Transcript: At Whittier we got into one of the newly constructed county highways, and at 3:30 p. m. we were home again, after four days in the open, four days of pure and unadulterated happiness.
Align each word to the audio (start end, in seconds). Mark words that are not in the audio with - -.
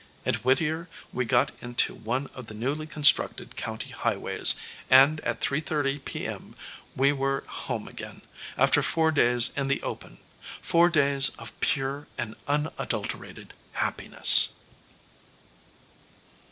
At 0.25 0.43
Whittier 0.43 0.89
we 1.13 1.25
got 1.25 1.51
into 1.61 1.93
one 1.93 2.25
of 2.33 2.47
the 2.47 2.55
newly 2.55 2.87
constructed 2.87 3.55
county 3.55 3.91
highways, 3.91 4.55
and 4.89 5.19
at 5.19 5.41
3:30 5.41 6.03
p. 6.03 6.25
m. 6.25 6.55
we 6.95 7.11
were 7.11 7.43
home 7.47 7.87
again, 7.87 8.23
after 8.57 8.81
four 8.81 9.11
days 9.11 9.51
in 9.55 9.67
the 9.67 9.79
open, 9.83 10.17
four 10.59 10.89
days 10.89 11.29
of 11.37 11.51
pure 11.59 12.07
and 12.17 12.33
unadulterated 12.47 13.53
happiness. 13.73 14.55